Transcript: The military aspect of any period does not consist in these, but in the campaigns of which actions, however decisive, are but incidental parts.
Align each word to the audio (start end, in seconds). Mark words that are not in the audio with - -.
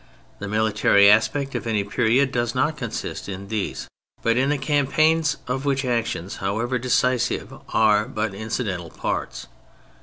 The 0.39 0.47
military 0.47 1.11
aspect 1.11 1.53
of 1.53 1.67
any 1.67 1.83
period 1.83 2.31
does 2.31 2.55
not 2.55 2.75
consist 2.75 3.29
in 3.29 3.49
these, 3.49 3.87
but 4.23 4.35
in 4.35 4.49
the 4.49 4.57
campaigns 4.57 5.37
of 5.47 5.63
which 5.63 5.85
actions, 5.85 6.37
however 6.37 6.79
decisive, 6.79 7.53
are 7.69 8.07
but 8.07 8.33
incidental 8.33 8.89
parts. 8.89 9.45